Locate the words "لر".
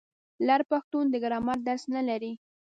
0.47-0.61